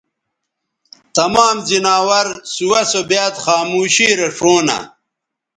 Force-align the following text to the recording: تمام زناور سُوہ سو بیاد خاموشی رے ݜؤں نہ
تمام 1.15 1.55
زناور 1.69 2.27
سُوہ 2.53 2.81
سو 2.91 3.01
بیاد 3.09 3.33
خاموشی 3.43 4.09
رے 4.19 4.27
ݜؤں 4.35 4.61
نہ 4.67 4.77